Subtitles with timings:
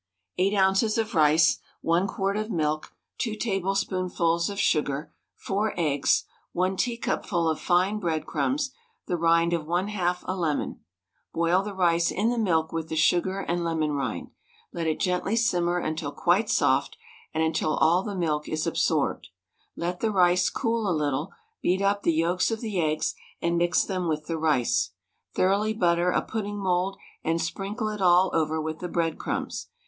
[0.39, 0.97] 8 oz.
[0.97, 7.59] of rice, 1 quart of milk, 2 tablespoonfuls of sugar, 4 eggs, 1 teacupful of
[7.59, 8.71] fine breadcrumbs,
[9.05, 10.79] the rind of 1/2 a lemon;
[11.35, 14.31] boil the rice in the milk with the sugar and lemon rind;
[14.73, 16.97] let it gently simmer until quite soft,
[17.31, 19.27] and until all the milk is absorbed;
[19.75, 21.31] let the rice cool a little,
[21.61, 24.93] beat up the yolks of the eggs, and mix them with the rice.
[25.35, 29.67] Thoroughly butter a pudding mould, and sprinkle it all over with the breadcrumbs.